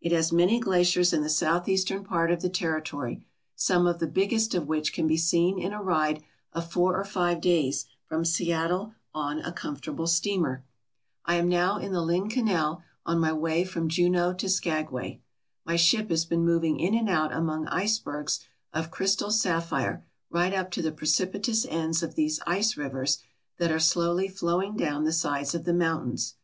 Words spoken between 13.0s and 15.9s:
on my way from Juneau to Skagway. My